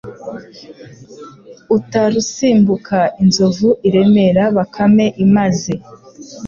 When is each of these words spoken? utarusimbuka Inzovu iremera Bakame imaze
utarusimbuka 1.77 2.99
Inzovu 3.21 3.69
iremera 3.87 4.43
Bakame 4.57 5.05
imaze 5.25 5.73